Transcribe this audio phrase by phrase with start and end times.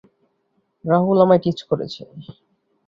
[0.85, 2.01] রাহুল আমায় টিজ করেছে।